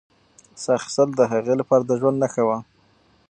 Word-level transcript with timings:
ساه 0.61 0.75
اخیستل 0.79 1.09
د 1.15 1.21
هغې 1.31 1.53
لپاره 1.61 1.83
د 1.85 1.91
ژوند 1.99 2.17
نښه 2.23 2.43
وه. 2.47 2.57